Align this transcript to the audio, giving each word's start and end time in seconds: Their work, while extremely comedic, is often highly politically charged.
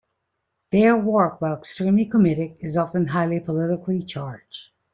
Their 0.71 0.97
work, 0.97 1.41
while 1.41 1.55
extremely 1.57 2.09
comedic, 2.09 2.55
is 2.59 2.75
often 2.75 3.05
highly 3.05 3.39
politically 3.39 4.03
charged. 4.03 4.71